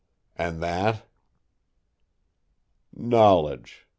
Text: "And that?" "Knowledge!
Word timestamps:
"And 0.35 0.59
that?" 0.63 1.03
"Knowledge! 2.91 3.85